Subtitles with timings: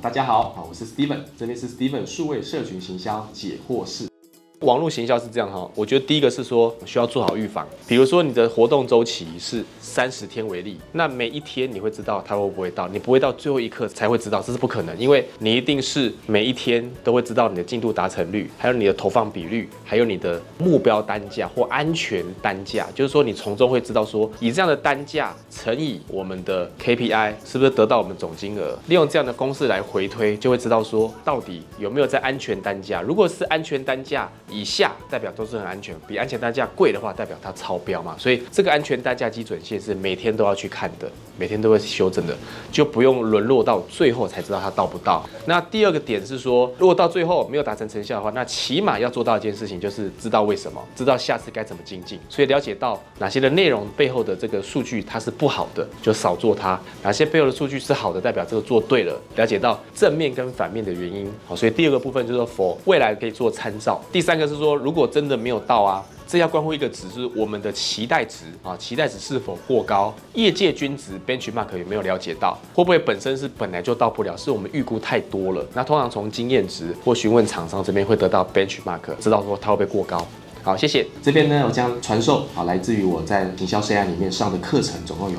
[0.00, 4.07] 大家好，我是 Steven，这里是 Steven 数位社群行销解惑室。
[4.62, 34.28] 网络行销是这样哈，我觉得第一个是说需要做好预防，比如说你的活动周期是三十天为例，那每一天你会知道它会不会到，你不会到最后一刻才会知道，这是不可能，因为你一定是每一天都会知道你的进度达成率，还有你的投放比率，还有你的目标单价或安全单价，就是说你从中会知道说以这样的单价乘以我们的 KPI 是不是得到我们总金额，利用这样的公式来回推，就会知道说到底有没有在安全单价，如果是安全单价。
[34.50, 38.16] 以下代表都是很安全，比安全单价贵的话，代表它超标嘛。
[38.18, 42.34] 所以这个安全单价基准线是每天都要去看的，每天都会修正的，
[42.72, 45.28] 就不用沦落到最后才知道它到不到。
[45.44, 52.18] 那第二个点是说，如果到最后没有达成成效的话，那起码要做到一件事情，就是知道为什么，知道下次该怎么精进。
[52.30, 59.20] 所以了解到哪些的内容背后的这个数据它是不好的，就少做它；哪些背后的数据是好的，代表这个做对了。
[59.36, 64.02] 了解到正面跟反面的原因，好，所以第二个部分就是说，for 未来可以做参照。
[64.10, 64.37] 第三。
[64.38, 70.14] 一个是说，如果真的没有到啊，这要关乎一个值，是我们的期待值啊，期待值是否过高？
[70.34, 72.56] 业界均值 benchmark 有没有了解到？
[72.72, 74.36] 会不会本身是本来就到不了？
[74.36, 75.66] 是我们预估太多了？
[75.74, 80.24] 那通常从经验值或询问厂商这边会得到 benchmark，知道说它会不会过高？
[80.62, 81.04] 好，谢谢。
[81.22, 85.38] 这边呢，我将传授啊，来自于我在营销 CI 里面上的课程，总共有